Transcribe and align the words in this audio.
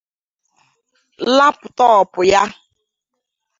lapụtọọpụ 1.35 2.21
ya 2.31 2.43